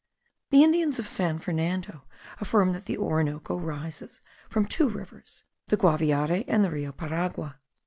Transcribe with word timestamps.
The 0.49 0.63
Indians 0.63 0.97
of 0.97 1.07
San 1.07 1.37
Fernando 1.37 2.05
affirm 2.39 2.71
that 2.73 2.85
the 2.85 2.97
Orinoco 2.97 3.55
rises 3.55 4.19
from 4.49 4.65
two 4.65 4.89
rivers, 4.89 5.43
the 5.67 5.77
Guaviare 5.77 6.43
and 6.47 6.63
the 6.63 6.71
Rio 6.71 6.91
Paragua. 6.91 7.59